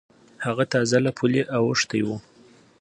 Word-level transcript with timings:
هغه 0.45 0.63
تازه 0.73 0.97
له 1.05 1.11
پولې 1.17 1.41
اوختی 1.57 2.01
و. 2.05 2.09